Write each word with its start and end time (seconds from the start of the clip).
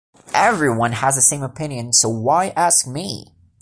Everyone 0.33 0.93
has 0.93 1.13
the 1.13 1.21
same 1.21 1.43
opinion, 1.43 1.93
so 1.93 2.09
why 2.09 2.49
ask 2.57 2.87
me? 2.87 3.35